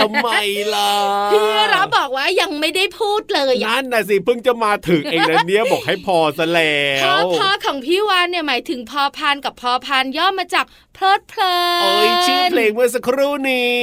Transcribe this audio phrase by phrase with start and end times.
[0.00, 0.28] ทำไม
[0.74, 0.90] ล่ะ
[1.32, 1.40] พี่
[1.74, 13.80] รับบอกว่ายังไม่ได้พูดเลยนั่นน่ะสิเพิ่งจะมาถึงเองนะเนี้ยบอกให้พอซะแล้วพอพอของพี่วานเนี่ยหมายถึงพอพานกับพอพานย่อมาจากเพลิดเพลินเอ้ยชื่อเพลงเมื่อสักครู่นี้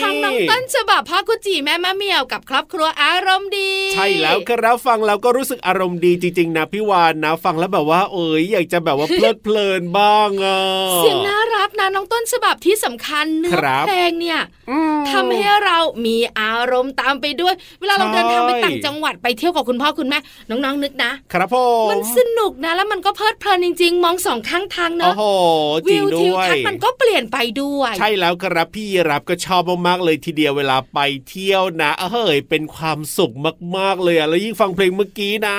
[0.00, 10.58] ของน้องต้นฉบับพ่อกุจีแม่มะเมียวกับครอบครัวอารมณ์ดี ใช่แล้วครับฟังแล้วก็รู้สึกอารมณ์ดีจริง ๆ นะพี่วานนะ ฟังแล้วแบบว่า เอ้ยอยากจะแบบว่าเพลิดเพลินบ้างอะ
[10.96, 13.52] เสียงน่ารักนะน้องต้นฉบับที่สำคัญเนื้อ
[13.88, 14.55] เพลงเนี่ยอืม
[15.10, 20.18] ทำให้เรามีอารมณ์ตามไปด้วย เวลาเราใช่เดินทางไปต่างจังหวัดไปเที่ยวกับคุณพ่อคุณแม่
[20.50, 25.24] น้องๆนึกนะ ครับผมมันสนุกนะแล้วมันก็เพลิดเพลินจริง ๆ มองสองข้างทางโอ้เนาะโห
[25.88, 30.98] จริวิงวด้ทิววยทัศน์มันก็เปลี่ยนไปด้วย ใช่แล้วครับพี่รับก็ชอบมากๆเลยทีเดียวเวลาไป
[31.28, 33.32] เที่ยวนะเฮ้ยเป็นความสุข
[33.76, 35.58] มากๆเลยอะแล้วยิ่งฟังเพลงเมื่อกี้นะ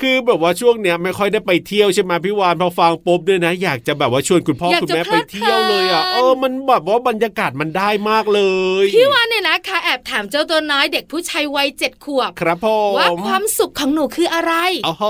[0.00, 8.40] คือแบบว่าช่วงเนี้ยไม่ค่อยได้ไปเที่ยวใช่ไหมพี่วานพอฟังปุ๊บด้วยนะ อยากจะแบบว่าชวนคุณพ่ออยากคุณจะแม่เพลิไปดเที่ยวเลยอะเพลินเออมันแบบว่าบรรยากาศมันได้มากเล
[8.82, 14.52] ย พี่วานเนี่ยนะคะแอบถามเจ้าตัวน้อยเด็กผู้ชายวัยเจ็ดขวบ ครับผมว่าความสุขของหนูคืออะไร
[14.84, 15.04] โอ้โห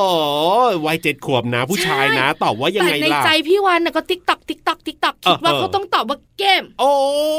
[0.87, 6.91] วัยเจ็ดขวบนะ ผู้ชายนะตอบว่ายังแต่ไงในล่ะใจพี่วานน่ะก็ติ๊กตอกติ๊กตอกติ๊กตอกคิดว่าเออเขาต้องตอบว่าเกมโอ้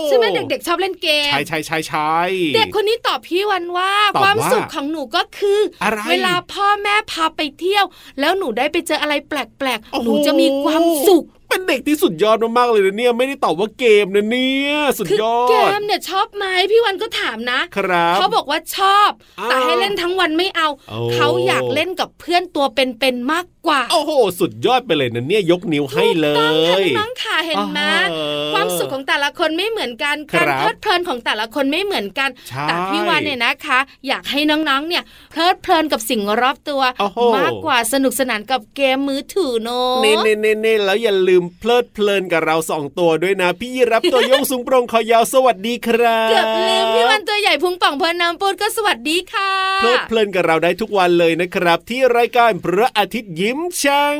[0.05, 2.15] ใช่ไหมเด็กๆชอบเล่นเกมใช่ใช่ใช่ใช่
[2.55, 7.85] เด็กคนนี้ตอบพี่วันว่าตอบความว่าสุขของหนูก็คือออะไรเวลาพ่อแม่พาไปเที่ยว
[8.19, 9.33] แล้วหนูได้ไปเจออะไรแป
[9.65, 19.09] ลกโอ้ๆโหหนูจะมีความสุข เป็นเด็กที่สุดยอดมากๆเลยนะเนี่ยไม่ได้ตอบว่าเกมนะเนี่ยสุดคือยอเกดมเนี่ยชอบไหมพี่วันก็ถามนะครับเขาบอกว่าชอบ
[19.39, 28.15] อ้าวแต่ให้เล่นทั้งวันไม่เอาโอ้เขาอยากเล่นกับเพื่อนตัวเป็นๆมากกว่า โอ้โห สุดยอดไปเลยนะเนี่ยยกนิ้วให้เลถูกต้องค่ะยน้องๆค่ะเห็นไหมเอ
[28.47, 54.19] อความสุขของแต่ละคนไม่เหมือนกันครับการเพลิดเพลินของแต่ละคนไม่เหมือนกันใช่แต่พี่วันเนี่ยนะคะ อยากให้น้องๆเนี่ยเพลิดเพลินกับสิ่งรอบตัวโอ้โหมากกว่าสนุกสนานกับเกมมือถือเนอะเน่เน่เน่เน่แล้วอย่าลืมเพลิดเพลินกับเราสองตัวด้วยนะ พี่ยีรับตัวโยงสูงโปรงคอยาวสวัสดีครับเกือบลืมพี่วันตัวใหญ่พุงป่องเพลินน้ำปูดก็สวัสดีค่ะ เพลิดเพลินกับเราได้ทุกวันเลยนะครับ ที่รายการพระอาทิตย์ยิ้มช่าง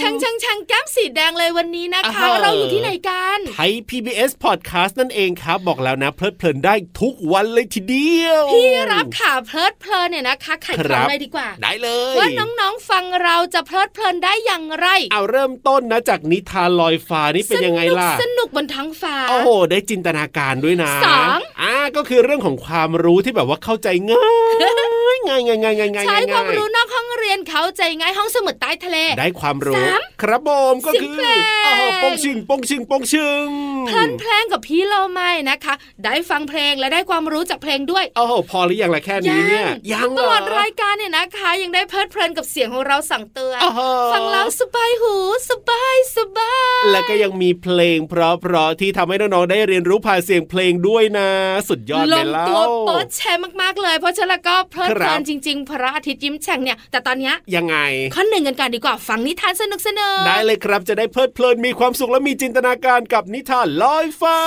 [0.00, 33.46] ช่างช่างช่างแก้มสีแดงเลยวันนี้นะคะอ่าฮะเราอยู่ที่ไหนกันไทย PBS Podcast นั่นเองครับ บอกแล้วนะ เพลิดเพลินได้ทุกวันเลยทีเดียวพี่รับข่าวเพลิดเพลินเนี่ยนะคะไข่คขรัองบเลยดีกว่า ได้เลยว่าน้องๆฟังเราจะเพลิดเพลินได้อย่างไร เอาเริ่มต้นนะจากนิทานลอยฟ้านี่เป็นยังไงล่ะ สนุกบนท้องฟ้า โอ้โห ได้จินตนาการด้วยนะสองอ่าก็คือเรื่องของความรู้ที่แบบว่าเข้าใจง่ายง่ายง่ายง่ายง่ายง่ายใช้ความง่ายรู้นอกห้องเรียนเข้าใจง่ายห้องสมุดใต้ทะเล ได้ความรู้สามครับผมก็คือเสียงเพลงโอ้โหปงชิงปงชิงปงชิง
[33.86, 43.80] เพลินเพลงกับพี่เราไม่นะคะ ได้ฟังเพลงและได้ความรู้จากเพลงด้วย โอ้โหพอหรือยังล่ะแค่นี้เนี่ยยังตเหรลออดรายการเนี่ยนะคะ ยังได้เพลิดเพลินกับเสียงของเราสั่งเตือนโอ้โห
[44.12, 45.14] ฟังแล้วสบายหู
[45.50, 51.28] สบายสบาย แล้วก็ยังมีเพลงเพราะๆที่ทำให้น้องๆได้เรียนรู้ผ่านเสียงเพลงด้วยนะ
[51.68, 57.76] สุดยอดลเลยงแล้ตัววโป๊ะแชร์มากๆเลย เพราะฉะนั้นแล้วก็เพลิดเพลิครันบจริง ๆ พระอาทิตย์ยิ้มแฉ่งเนี่ย แต่ตอนเนี้ยยังไง
[58.14, 64.38] ข้อหนึ่งกันก่อนดีกว่าฟังนิทานสนุกสนุกได้เลยครับจะได้เพลิดเพลินมีความสุขและมีจินตนาการกับนิทานลอยฟ้า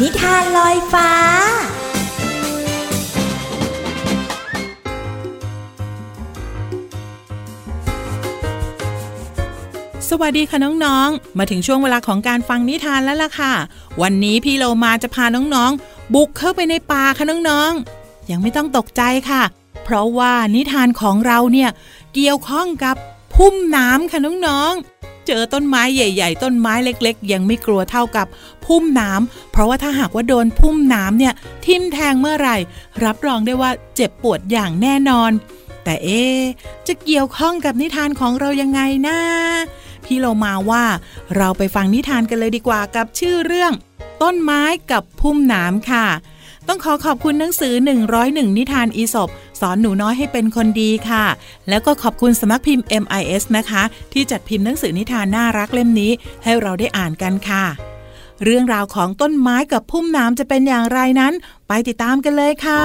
[0.00, 1.10] นิทานลอยฟ้า
[10.10, 13.52] สวัสดีค่ะน้องๆ มาถึงช่วงเวลาของการฟังนิทานแล้วล่ะค่ะ
[14.02, 19.42] วันนี้พี่โลมาจะพาน้องๆ บุกเข้าไปในป่าค่ะน้องๆ ยังไม่ต้องตกใจค่ะ
[19.84, 21.70] เพราะว่านิทานของเราเนี่ย
[22.14, 22.96] เกี่ยวข้องกับ
[23.34, 28.26] พุ่มน้ำค่ะน้องๆ เจอต้นไม้ใหญ่ ๆ ต้นไม้เล็ก ๆ ยังไม่กลัวเท่ากับ
[28.64, 31.34] พุ่มน้ำเพราะว่าถ้าหากว่าโดนพุ่มน้ำเนี่ย
[31.66, 32.56] ทิ่มแทงเมื่อไหร่
[33.04, 35.30] รับรองได้ว่าเจ็บปวดอย่างแน่นอน
[35.84, 36.24] แต่เอ๊
[36.86, 39.18] จะเกี่ยวข้องกับนิทานของเรายังไงนะ
[40.06, 40.84] พี่เรามาว่า
[41.36, 43.72] เราไปฟังนิทานกันเลยดีกว่ากับชื่อเรื่อง
[44.22, 46.06] ต้นไม้กับพุ่มหน้ำค่ะ
[46.68, 47.74] ต้องขอขอบคุณหนังสือ
[48.16, 49.28] 101 นิทานอีสบ
[49.60, 51.24] สอนหนูน้อยให้เป็นคนดีค่ะ
[51.68, 56.12] แล้วก็ขอบคุณสำนักพิมพ์ MIS นะคะ ที่จัดพิมพ์หนังสือนิทานน่ารักเล่มนี้
[56.44, 57.64] ให้เราได้อ่านกันค่ะ
[58.44, 61.32] เรื่องราวของต้นไม้กับพุ่มน้ำจะเป็นอย่างไรนั้น
[61.68, 62.82] ไปติดตามกันเลยค่ะ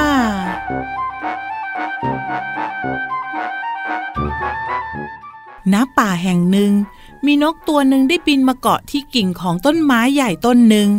[5.73, 6.71] ณ ป่าแห่งหนึ่ง
[7.25, 10.89] มีนกตัวหนึ่งได้บินมาเกาะที่กิ่งของต้นไม้ใหญ่ต้นหนึ่ง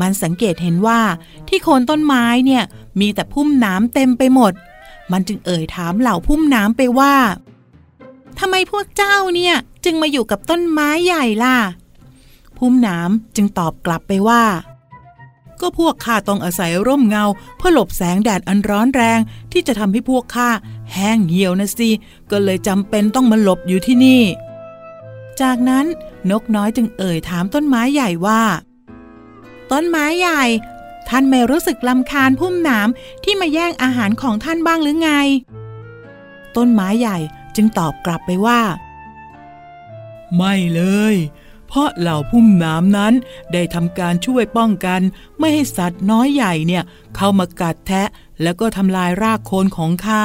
[0.00, 1.00] มันสังเกตเห็นว่า
[1.48, 2.62] ที่โคนต้นไม้เนี่ย
[3.00, 4.52] มีแต่พุ่มน้ำเต็มไปหมด
[5.12, 7.14] มันจึงเอ่ยถามเหล่าพุ่มน้ำไปว่า
[8.38, 9.54] ทำไมพวกเจ้าเนี่ย
[9.84, 11.56] จึงมาอยู่กับต้นไม้ใหญ่ล่ะ
[12.58, 14.44] พุ่มน้ำจึงตอบกลับไปว่า
[15.60, 17.24] ก็พวกข้าต้องอาศัยร่มเงา
[17.56, 19.18] เพื่อหลบแสงแดดอันร้อนแรง
[19.52, 20.48] ที่จะทำให้พวกข้า
[20.92, 21.90] แห้งเหี่ยวนะสิ
[22.30, 24.22] ก็เลยจำเป็นต้องมาหลบอยู่ที่นี่
[25.42, 25.86] จากนั้น
[26.30, 28.42] นกน้อยจึงเอ่ยถามต้นไม้ใหญ่ว่า
[29.72, 30.42] ต้นไม้ใหญ่
[31.08, 32.88] ท่านไม่รู้สึกลำคาญพุ่มหนาม
[33.24, 35.10] ที่มาแย่งอาหารของท่านบ้างหรือไง
[36.56, 37.18] ต้นไม้ใหญ่
[37.56, 38.60] จึงตอบกลับไปว่า
[40.36, 40.82] ไม่เล
[41.14, 41.16] ย
[41.68, 43.14] เพราะเหล่าพุ่มหน้ำนั้น
[43.52, 45.00] ได้ทำการช่วยป้องกัน
[45.38, 46.82] ไม่ให้สัตว์น้อยใหญ่เนี่ย
[47.16, 48.08] เข้ามากัดแทะ
[48.42, 50.24] แล้วก็ทำลายรากโคนของข้า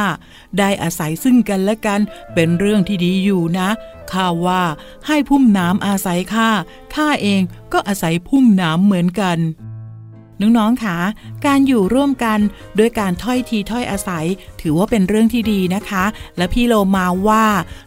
[0.58, 2.00] ได้อาศัยซึ่งกันและกัน
[2.34, 3.70] เป็นเรื่องที่ดีอยู่นะ
[4.12, 4.64] ข้าว่า
[5.08, 6.50] ให้พุ่มน้ำอาศัยข้า
[6.96, 7.42] ข้าเอง
[7.74, 9.40] ก็อาศัยพุ่มน้ำเหมือนกัน
[10.42, 10.98] น้องๆคะ
[11.46, 12.40] การอยู่ร่วมกัน
[12.80, 14.26] ด้วยการถ้อยทีถ้อยอาศัย
[14.62, 16.06] ถือว่าเป็นเรื่องที่ดีนะคะ
[16.38, 17.46] และพี่โลมาว่า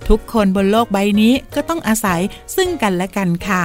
[0.08, 2.20] ทุกคนบนโลกใบนี้ก็ต้องอาศัย
[2.56, 3.64] ซึ่งกันและกันค่ะ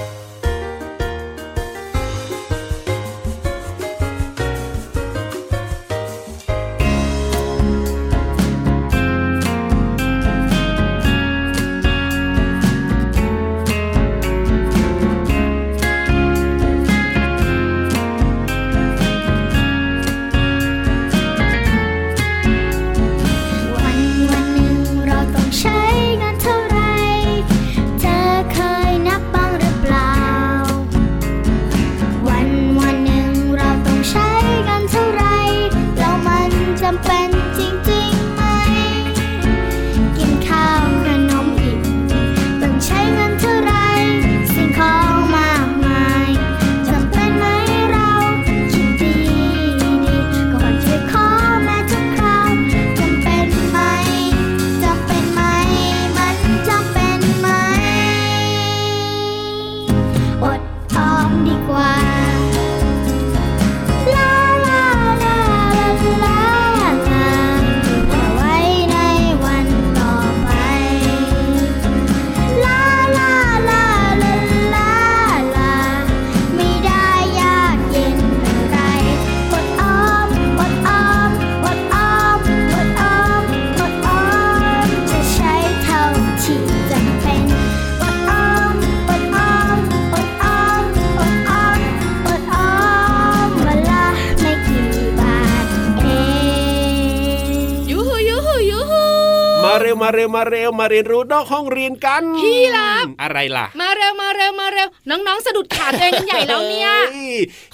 [100.35, 106.91] มาเร็วมาเร็วมาเรียนรู้นอกห้องเรียนกัน พี่รับอะไรล่ะ มาเร็วมาเร็วมาเร็ว น้องๆสะดุดขาตัวเองกันใหญ่แล้วเนี่ย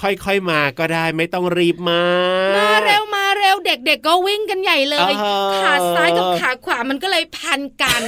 [0.02, 2.02] ฮ้ค่อยๆมาก็ได้ไม่ต้องรีบมา
[2.58, 8.02] มาเร็วมาเร็วเด็ก ๆ ก็วิ่งกันใหญ่เลยอ่าขาซ้ายกับขาขวามันก็เลยพันกัน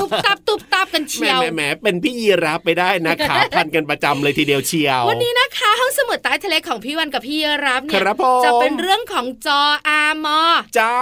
[0.00, 10.40] ตุบตับตุบตับกันแหเชีมยวแหมแหมเป็นพี่ยีรับไปได้นะขาพันกันประจำเลยทีเดียวเชียว วันนี้นะคะห้องสมุดใต้ทะเลของพี่วันกับพี่รับเนี่ยครับผมจะเป็นเรื่องของจออามอ
[10.78, 10.96] จา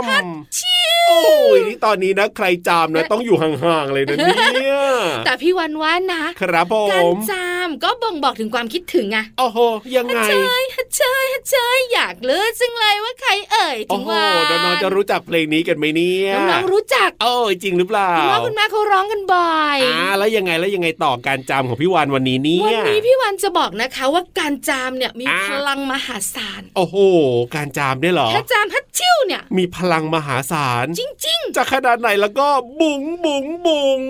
[0.00, 0.26] ม
[1.08, 1.18] โอ้
[1.56, 4.80] ยนี่ตอนนี้นะใครจามนะต้องอยู่ห่างๆเลยนะเนี่ย
[5.26, 9.58] แต่พี่วันว่านะครับผการมจามก็บ่งบอกถึงความคิดถึงอะโอ้โห
[9.96, 26.96] ยังไงเจยฮัจเจยฮัจเจยอยากรู้จังเลยว่าใครเอ่ยโอ้ถึงโหว่าน้องๆจะรู้จักเพลงนี้กันไหมเนี่ยน้องๆรู้จักโอ้ยจริงหรือเปล่าคุณพ่อคุณแม่เขาร้องกันบ่อยอ่าแล้วยังไงแล้วยังไงต่อการจามของพี่วานวันนี้เนี่วันยนี้พี่วันจะบอกนะคะว่าการจามเนี่ยมีอ่าพลังมหาศาลโอ้โห
[27.54, 32.48] การจามเนี่ยเหรอถ้าจามฮัดชิ่วเนี่ย มีพลังมหาศาลจริงจะขนาดไหนแล้วก็
[32.80, 34.08] บุ๋งบุ๋งบุ๋งๆ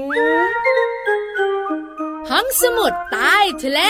[2.31, 3.81] ห้องสมุดใต้ทะเล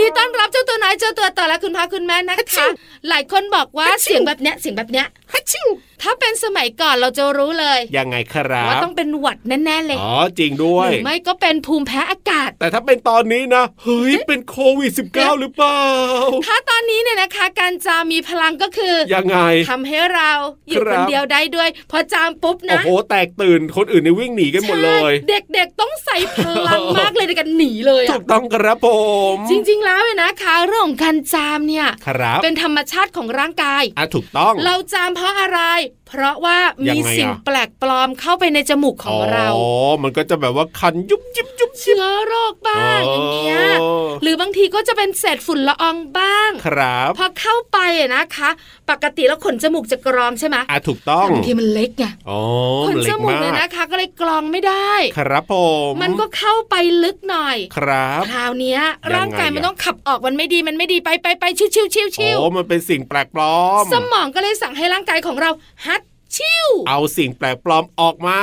[0.00, 2.66] ดีต้อนรับเจ้าตัวน้อยเจ้าตัวต่อและคุณพ่อคุณแม่นะคะ
[3.08, 5.68] หลายคนบอกว่าเสียงแบบเนี้ยเสียงแบบเนี้ยฮัดชิ่ว
[6.02, 15.82] ถ้าเป็นสมัยก่อนเราจะรู้เลยยังไงครับว่าต้องเป็นหวัดแน่ๆเลยอ๋อจริงด้วหยรือไม่ก็เป็นภูมิแพ้อากาศ แต่ถ้าเป็นตอนนี้นะเฮ้ยเป็นโควิด -19 หรือเปล่า
[16.46, 19.38] ถ้าตอนนี้เนี่ยนะคะ การจามมีพลังก็คือยังไง
[19.70, 20.32] ทำให้เรา
[20.68, 26.38] อยู่ครัคนบเดียวได้ด้วย พอจามปุ๊บโอ้นะโหแตกตื่นคนอื่นในวิ่งหนีกันหมดเลยใช่เด็กๆต้องใส่พ
[26.68, 28.88] ลังมากเลยในการหนีเลยถูอะกต้องครับผ
[29.32, 35.60] มจริง ๆ แล้วเนี่ยนะคะเรื่องของการจามเนี่ยครับเป็นธรรมชาติของร่างกายอะถูกต้อง เราจามเพราะอะไร
[36.06, 39.70] เพราะว่ายัมีงไงอะสิ่งแปลกปลอมเข้าไปในจมูกของเรา อ๋อ
[40.02, 43.37] มันก็จะแบบว่าคันยุบยิบยุบเชื้อโรคบ้างอย่างเงี้ยโอ้ห
[44.28, 48.50] รือบางทีก็จะเป็นเศษฝุ่นละอองบ้าง ครับ พอเข้าไปอะนะคะ
[48.90, 52.40] ปกติแล้วขนจมูกจะกรองใช่ไหมอะถูกต้องบางทีมันเล็กไงอ๋อ
[52.86, 55.54] ขนเล็จกมูกมาเนี่ยกนะคะ ก็เลยกรองไม่ได้ ครับผ
[55.88, 65.50] มมันก็เข้าไปลึกหน่อย ครับคราวเนี้ยยังไงร่างกายมันอะต้องขับออกมันไม่ดีมันไม่ดีไปไปไปชิวชิวชิวชิวโอ้มันเป็นสิ่งแปลกปลอม สมองก็เลยสั่งให้ร่างกายของเรา
[65.86, 66.00] ฮัด
[66.36, 68.40] ชิวเอาสิ่งแปลกปลอมออกมา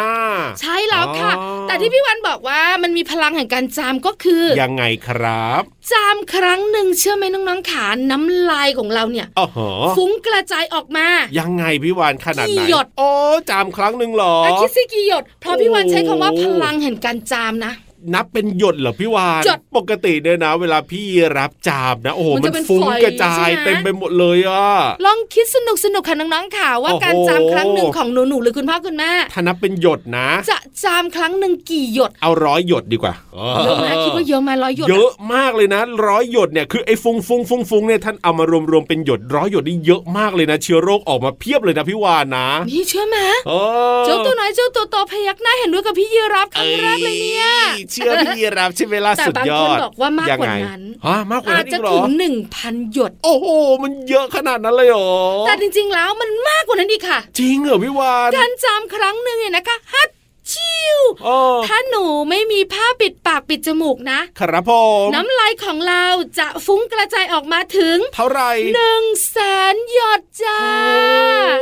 [0.62, 5.62] ใช่แล้วค่ะอ๋อแต่ที่พี่วันบอกว่ามันมีพลังแห่งการจามก็คือ ยังไงครับ
[5.92, 11.08] จามครั้งหนึ่งเชื่อไหมน้องๆขาน้ำลายของเราเนี่ยอ๋อหอฟุ้งกระจายออกมา
[11.39, 13.10] ยังไงพี่วานขนาดไหนกี่หยดโอ้
[13.50, 17.74] จามครั้งหนึ่งเหรออะคิดสิกี่หยดเพราะพี่วันใช้คำว่าโอ้พลังแห่งการจามนะ
[18.14, 21.06] นับเป็นหยดเหรอพี่วานหยดปกติเนี่ยนะ เวลาพี่
[21.38, 24.66] รับจามนะโอ้โหมันมัจะนเป็นฟุ้งฝอยกระจายใช่ไหมเต็มไปหมดเลยอะ
[25.06, 33.14] ลองคิดสนุกสนุกค่ะน้องๆค่ะว่าโอ้โหการจามครั้งหนึ่งของหนูหนูๆหรือคุณพ่อคุณแม่ถ้านับเป็นหยดนะ จะจามครั้งหนึ่งกี่หยดเอาร้อยหยดดีกว่า
[33.64, 43.52] เยอะไหมคิดว่าเยอะไหมร้อยหยดเยอะอะมากเลยนะร้อยหยดเนี่ยคือไอ้ฟุ้งฟุ้งฟุ้งฟุ้งเนี่ยท่านเอามารวมๆเป็นหยดร้อยหยดนี่เยอะมากเลยนะเชื้อโรคออกมาเพียบเลยนะพี่วานนะนี่เชื่อไหมเอ
[44.02, 47.48] อเจ้าตัวไหนเจ้าตัวโตพยักหน้าเห็นด้วยกับพี่ยีรับครั้งแรกเลยเนี่ย
[47.95, 53.48] อ้เชื่อพี่รับใช่ไหมล่ะแต่สุดบางยคอนดบอกว่ามากกว่ายังไงนั้นฮะมากกว่าอานั้จนอีจะกเหรถึองหนึ่งพันหยด โอ้โห
[53.84, 55.12] มันเยอะขนาดนั้นเลยเหรอ
[55.48, 60.10] แต่จริง ๆ แล้วมันมากกว่านั้นอีกค่ะ จริงเหรอพี่วานการจามครั้งหนึ่งเนี่ยนะคะฮัด
[60.54, 64.72] ชิวเออถ้าหนูไม่มีผ้าปิดปากปิดจมูกนะ ครับผ
[65.06, 66.06] มน้ำลายของเรา
[66.40, 69.38] จะฟุ้งกระจายออกมาถึง เท่าไหร่หนึ่งแส
[69.74, 70.62] นหยดจ้า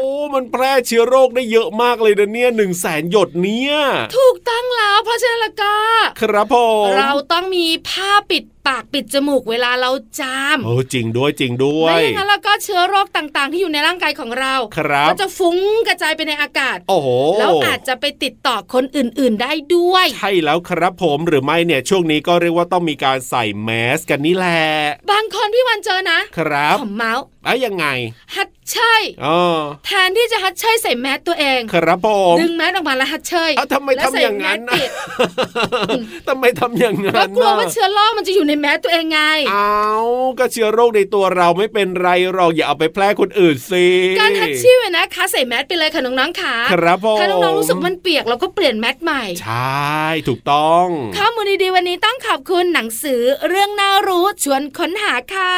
[0.02, 3.75] โอ้ มันแพร่เชื้อโรคได้เยอะมากเลยนะเนี่ยหนึ่งแสนหยดเนี่ย
[4.18, 5.75] ถูกตั้งแล้วเพราะฉะนั้นและก็
[6.22, 6.55] ครับผ
[6.86, 17.08] มเราต้องมีผ้าปิดปากปิดจมูกเวลาเราจามโอ้จริงด้วยจริงด้วยไม่อย่างนั้นแล้วก็เชื้อโรคต่างๆ ที่อยู่ในร่างกายของเราครับก็จะฟุ้งกระจายไปในอากาศ โอ้โห
[17.39, 24.63] แล้วอาจจะไปติดต่อคนอื่นๆได้ด้วย ใช่แล้วครับผมหรือไม่เนี่ยช่วงนี้ก็เรียกว่าต้องมีการใส่แมสกันนี่แหละ
[25.12, 27.86] บางคนพี่วันเจอนะ ครับผมเมาส์อะยังไง
[28.36, 29.39] ฮัดเชยอ๋อ
[29.86, 34.89] แทนที่จะฮัดเชยใส่แมสตัวเอง ครับผมดึงแมสออกมาแล้วฮัดเชยเอ้าทำไมแล้วทำใส่อย่างนั้นแมนะสปิด
[36.27, 39.20] ทำไมทำอย่างก็นั้นกลัวว่าน่ะเชื้อโรคมันจะอยู่ในแมสตัวเองไง
[39.51, 39.89] เอา
[40.39, 43.86] ก็เชื้อโรคในตัวเราไม่เป็นไรหรอกอย่าเอาไปแพร่คนอื่นสิ
[44.20, 55.55] การฮัดชิวเนี่ยนะคะใส่แมสไปเลยค่ะน้องๆค่ะครับผมถ้าน้องๆรู้สึกมันเปียกเราก็เปลี่ยนแมสใหม่ ใช่ถูกต้องข้อมูลดีๆวันนี้ต้องขอบคุณหนังสือเรื่องน่ารู้ชวนค้นหาค่ะ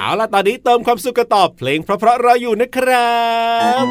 [0.00, 3.16] เอาล่ะตอนนี้เติมความสุขกันต่อเพลงเพราะๆเราอยู่นะครั
[3.84, 3.86] บ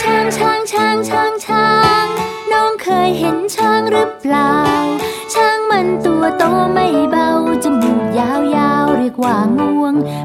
[0.00, 1.68] ช้างช้างช้างช้างช้า
[2.04, 2.06] ง
[2.52, 4.54] น้องเคยเห็นช้างหรือเปล่า
[5.34, 7.27] ช้างมันตัวโตไม่เบา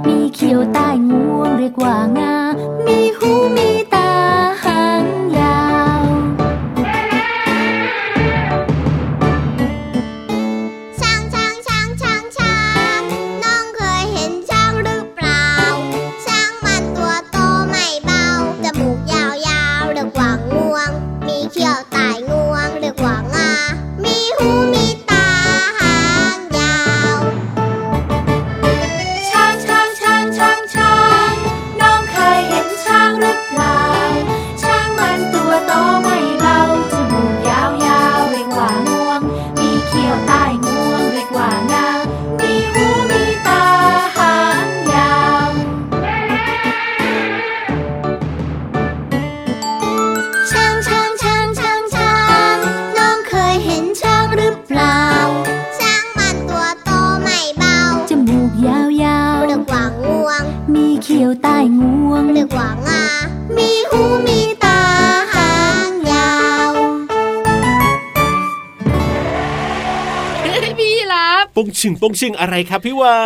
[0.08, 2.43] มีเขียวใต้งวงเรียกว่างา
[71.66, 73.18] งชิงปงชิงอะไรครับพี่วา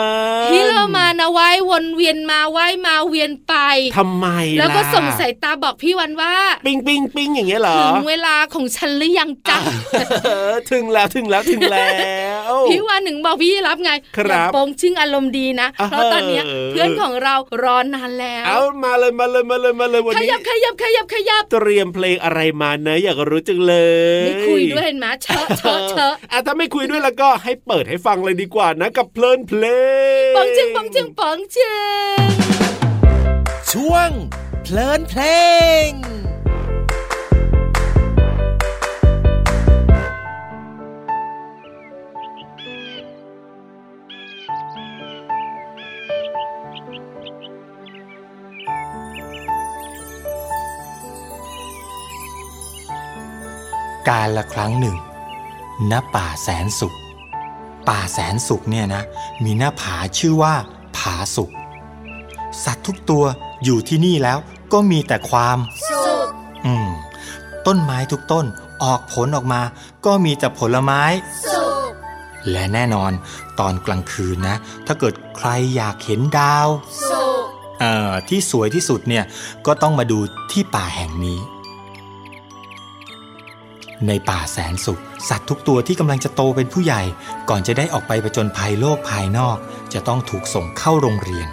[0.47, 3.54] นพี่เรามานะว่ายวนเวียนมาว่ายมาเวียนไป
[3.97, 6.34] ทำไมล่ะแล้วก็ส่งสายตาบอกพี่วันว่า
[6.65, 9.58] ปิ้งปิ้งปิ้งอย่างเงี้ยเหรอถึงเวลาของฉันหรือยังจ๊ะ
[10.26, 11.88] เออถึงแล้วถึงแล้วถึงแล้
[12.50, 23.76] วพี่วันหนึ่งบอกพี่รับไงครับอย่าโปงชึ่งอารมณ์ดีนะอ่าเพราะตอนเนี้ยเออเพื่อนของเรารอนานแล้วเอามาเลยมาเลยมาเลยมาเลยวันขนี้ยับขยับขยับขยับเตรียมเพลงอะไรมาเนอะอยากรู้จังเล
[24.21, 29.63] ยไม่คุยด้วยเห็นไหมเชอะเชอะเชอะอะถ้าไม่คุยด้วยแล้วก็ให้เปิดให้ฟังเลยดีกว่านะกับเพลินเพล
[30.32, 31.74] งปองชึงปองชึงปองชึ
[32.16, 32.28] ง
[33.72, 34.10] ช่วง
[34.63, 35.22] เพลินเพล
[35.88, 35.90] ง
[54.10, 54.98] การละครั้งหนึ่ง
[55.92, 56.98] ณ ป่าแสนสุข
[57.89, 59.04] ป่าแสนสุขเนี่ยนะ
[59.43, 60.54] มีหน้าผาชื่อว่า
[60.97, 61.52] ผาสุข
[62.63, 63.23] สัตว์ทุกตัว
[63.63, 64.38] อยู่ที่นี่แล้ว
[64.73, 65.58] ก็มีแต่ความ
[65.89, 66.28] สุข
[66.65, 66.89] อืม
[67.67, 68.45] ต้นไม้ทุกต้น
[68.84, 69.62] ออกผลออกมา
[70.06, 71.02] ก็มีแต่ผลไม้
[71.54, 71.91] สุข
[72.52, 73.12] และแน่นอน
[73.60, 74.56] ตอนกลางคืนนะ
[74.88, 76.67] ถ้าเกิดใครอยากเห็นดาว
[77.10, 77.45] สุข
[77.80, 79.23] เอ่อที่สวยที่สุดเนี่ย
[79.65, 80.19] ก็ต้องมาดู
[80.52, 81.39] ที่ป่าแห่งนี้
[84.08, 87.01] ในป่าแสนสุข สัตว์ทุกตัวที่กำลังจะโตเป็นผู้ใหญ่
[87.49, 89.58] ก่อนจะได้ออกไปผจญภัยโลกภายนอก
[89.93, 91.47] จะต้องถูกส่งเข้าโรงเรียน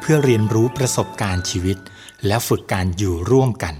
[0.00, 1.76] เพื่อเรียนรู้ประสบการณ์ชีวิต
[2.26, 3.74] และฝึกการอยู่ร่วมกัน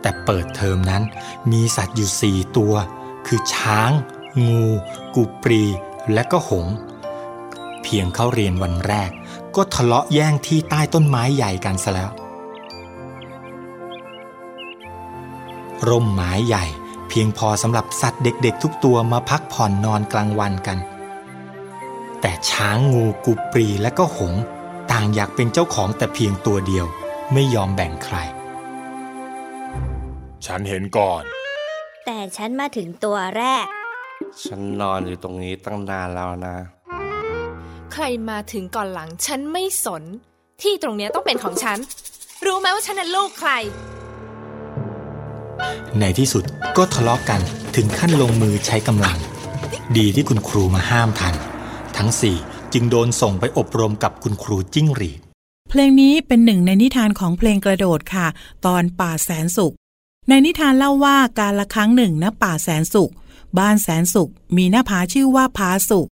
[0.00, 1.02] แต่เปิดเทอมนั้น
[1.52, 2.74] มีสัตว์อยู่สี่ตัว
[3.26, 3.90] คือช้าง
[4.46, 4.66] งู
[5.14, 5.64] กูปรี
[6.12, 6.66] และก็หง
[7.82, 9.10] เพียงเข้าเรียนวันแรก
[9.56, 12.10] ก็ทะเลาะแย่งที่ใต้ต้นไม้ใหญ่กันซะแล้ว
[15.88, 16.64] ร่มไม้ใหญ่
[17.08, 20.78] เพียงพอสำหรับสัตว์เด็กๆ ทุกตัวมาพักผ่อนนอนกลางวันกัน
[22.20, 24.42] แต่ช้างงูกูปรีและก็หงส์
[24.90, 26.86] ต่างอยากเป็นเจ้าของแต่เพียงตัวเดียว
[27.32, 28.16] ไม่ยอมแบ่งใคร
[30.46, 31.22] ฉันเห็นก่อน
[32.06, 33.66] แต่ฉันมาถึงตัวแรก
[34.44, 36.56] ฉันนอนอยู่ตรงนี้ตั้งนานแล้วนะ
[37.92, 40.02] ใครมาถึงก่อนหลังฉันไม่สน
[40.62, 41.78] ที่ตรงเนี้ยต้องเป็นของฉัน
[42.46, 43.52] รู้ไหมว่าฉันน่ะลูกใคร
[46.00, 46.44] ในที่สุด
[46.76, 47.40] ก็ทะเลาะกัน
[47.76, 49.16] ถึงขั้นลงมือใช้กำลัง
[49.96, 51.34] ดีที่คุณครูมาห้ามทัน
[51.96, 52.36] ทั้งสี่
[52.72, 55.20] จึงโดนส่งไปอบรมกับคุณครูจิ้งหรีด
[55.70, 58.26] เพลงนี้เป็นหนึ่งในนิทานของเพลงกระโดดค่ะ
[58.66, 59.74] ตอนป่าแสนสุข
[60.28, 63.12] ในนิทานเล่าว่าการละครั้งหนึ่งณป่าแสนสุข
[63.58, 66.08] บ้านแสนสุข มีหน้าผาชื่อว่าผาสุข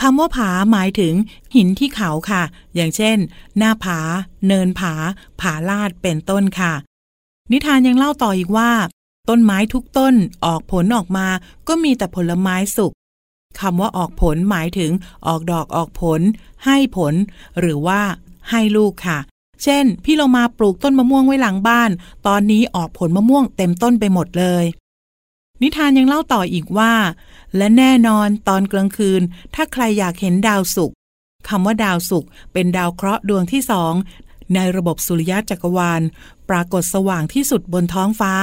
[0.00, 1.14] คำว่าผาหมายถึง
[1.54, 2.42] หินที่เขาค่ะ
[2.74, 3.16] อย่างเช่น
[3.58, 3.98] หน้าผา
[4.46, 4.94] เนินผา
[5.40, 6.72] ผาลาดเป็นต้นค่ะ
[7.52, 8.70] นิทานยังเล่าต่ออีกว่า
[9.28, 11.26] ต้นไม้ทุกต้นออกผลออกมา
[11.68, 12.92] ก็มีแต่ผลไม้สุก
[13.60, 14.90] คำว่าออกผลหมายถึง
[15.26, 16.20] ออกดอกออกผล
[16.64, 17.14] ให้ผล
[17.60, 18.00] หรือว่า
[18.50, 19.18] ให้ลูกค่ะ
[19.62, 21.90] เช่น พี่เรามาปลูกต้นมะม่วงไว้หลังบ้าน
[22.26, 24.64] ตอนนี้ออกผลมะม่วงเต็มต้นไปหมดเลย
[25.62, 26.94] นิทานยังเล่าต่ออีกว่า
[27.56, 29.22] และแน่นอนตอนกลางคืน
[29.54, 30.92] ถ้าใครอยากเห็นดาวศุก
[31.48, 33.92] คำว่าดาวศุกเป็นดาวเคราะห์ดวงที่สอง
[34.54, 36.02] ในระบบสุริยะจักรวาล
[36.48, 38.34] ปรากฏสว่างที่สุดบนท้องฟ้า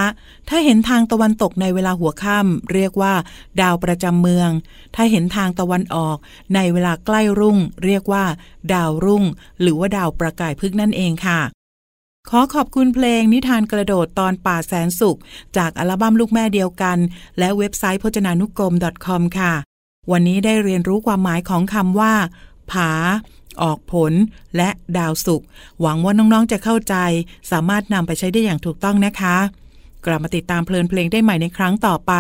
[0.50, 3.14] ถ้าเห็นทางตะวันตกในเวลาหัวค่ำเรียกว่า
[3.62, 4.50] ดาวประจำเมือง
[4.96, 6.18] ถ้าเห็นทางตะวันออก
[6.56, 8.26] ในเวลาใกล้รุ่ง เรียกว่า
[8.74, 9.24] ดาวรุ่ง
[9.62, 11.42] หรือว่าดาวประกายพึกษ์นั่นเองค่ะ
[12.30, 15.20] ขอขอบคุณเพลงนิทานกระโดดตอนป่าแสนสุข
[15.58, 16.98] จากอัลบั้มลูกแม่เดียวกัน
[17.40, 18.74] และเว็บไซต์พจนานุกรม
[19.06, 19.54] .com ค่ะ
[20.12, 22.14] วันนี้ได้เรียนรู้ความหมายของคำว่า
[22.72, 22.92] ผา
[23.62, 24.14] ออกผล
[24.58, 25.42] และดาวสุก
[25.82, 26.96] หวังว่าน้องๆจะเข้าใจ
[27.52, 29.38] สามารถนำไปใช้ได้อย่างถูกต้องนะคะ
[30.06, 32.14] กลับมาติดตามเพลินเพลงได้ใหม่ในครั้งต่อไป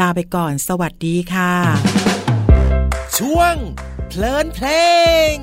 [0.00, 1.52] ลาไปก่อน สวัสดีค่ะ
[3.18, 3.54] ช่วง
[4.08, 4.68] เพลินเพล
[5.32, 5.34] ง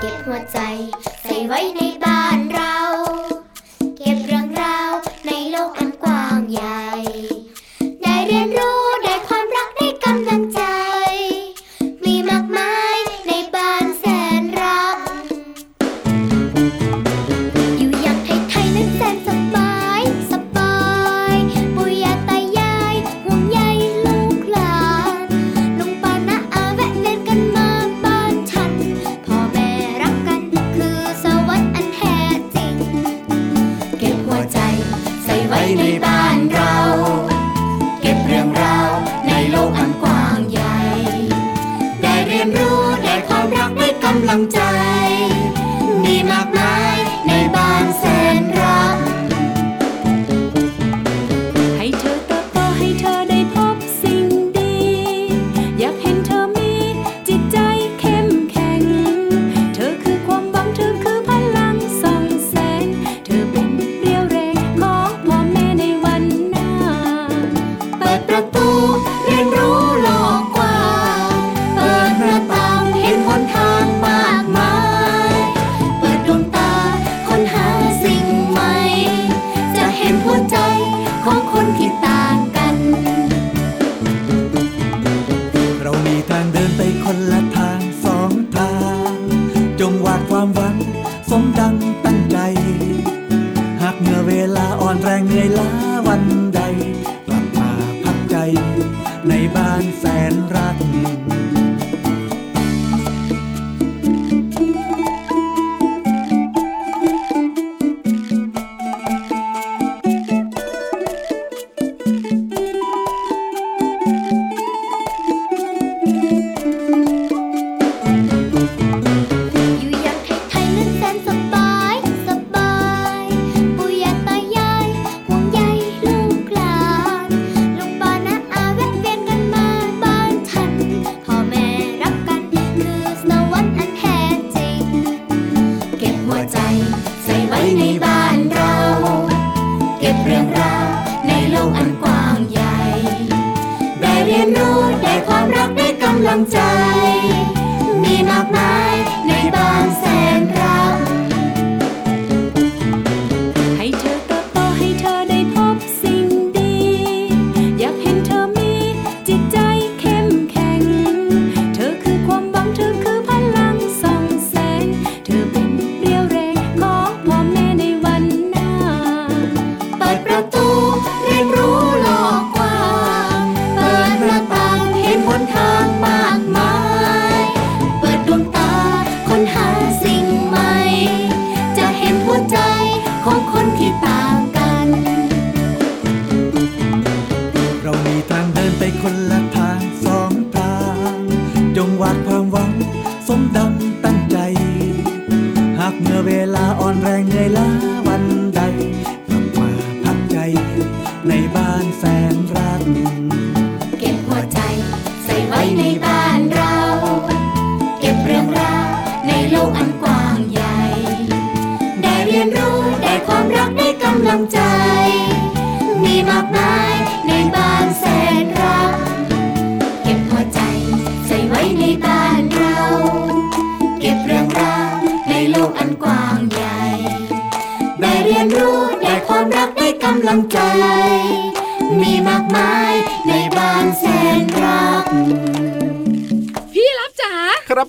[0.00, 0.58] เก็บหัวใจ
[1.22, 2.81] ใส่ไว้ในบ้านเรา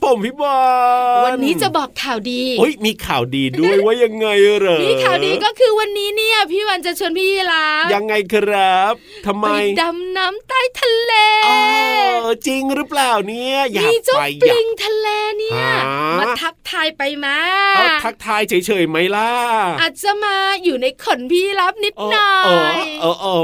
[0.04, 0.58] ผมพี่บอ
[1.22, 4.28] ลวันนี้จะบอกข่าวดีโอ้ยมีข่าวดีด้วยว่ายังไง
[4.60, 8.94] เหรอพี่ข่าวดีก็คือวันนี้เนี่ยพี่วันจะชวนพี่รับยังไงครับ
[9.26, 9.50] ทำไมไป
[9.82, 11.14] ดำน้ำใต้ทะเล
[11.46, 11.50] เอ
[12.26, 15.08] อจริงหรือเปล่าเนี่ยอยากมีเจ้าไปปอยาลิกงทะเล
[15.40, 15.82] เนี่ยฮะ
[16.20, 17.38] มาทัก ทายไปมา
[17.76, 19.30] เอาทักทายเฉยๆไหมล่ะ
[19.82, 23.44] อาจจะมาอยู่ในขนพี่รับนิดหน่อเออยเออเออ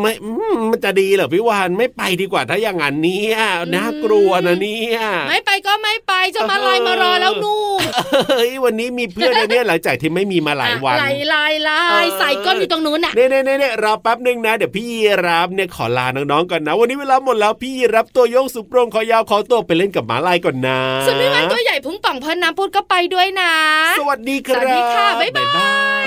[0.00, 3.38] ไม่อืมมันจะดีเหรอพี่วานไม่ไปดีกว่าถ้าอย่างนั้นเนี่ย
[3.74, 7.82] น่ากลัวนะเนี่ยไม่ไปก็ไม่ไปเจะมาลายมารอแล้วนู่น
[8.30, 23.52] เฮ้ยวันนี้มีเพื่อนนะเนี่ยหลังจากที่ไม่มีมาหลายวันลายลายลาเอยอใส่ก้นอยู่ตรงนู้นน่ะเน่เน่เน่เน่รอแป๊บหนึ่งนะเดี๋ยวพี่ยีรับเนี่ยขอลาน้องๆก่อนนะ วันนี้เวลาหมดแล้วพี่ยีรับตัวโยงสุโปรงขอยาวขอตัวไปเล่นกับหมาลายก่อนนะส่วนพี่วันตัวใหญ่พุงป่องพอน้ำพูดก็ไปด้วยนะ
[23.98, 25.46] สวัสดีครับ สวัสดีค่ะ บ๊ายบา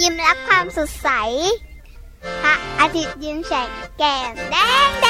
[0.00, 1.08] ยิ้มรับความสดใส
[2.42, 3.68] พระอาทิตย์ยิ้มแฉก
[3.98, 4.56] แก้มแด
[4.88, 5.06] งแด